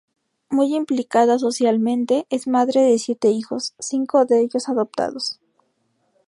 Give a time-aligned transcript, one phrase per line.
[0.49, 5.39] Muy implicada socialmente, es madre de siete hijos, cinco de ellos adoptados.